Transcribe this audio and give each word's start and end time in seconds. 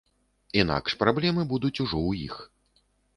Інакш 0.61 0.95
праблемы 1.01 1.45
будуць 1.51 1.71
ужо 1.83 1.97
ў 2.07 2.11
іх. 2.27 2.35